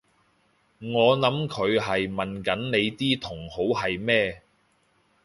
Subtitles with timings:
[0.79, 4.41] 我諗佢係問緊你啲同好係咩？